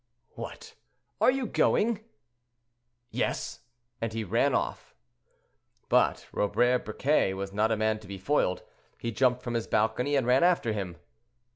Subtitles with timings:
[0.31, 0.73] "What!
[1.21, 2.03] are you going?"
[3.11, 3.59] "Yes!"
[4.01, 4.95] and he ran off.
[5.89, 8.63] But Robert Briquet was not a man to be foiled;
[8.97, 10.97] he jumped from his balcony and ran after him.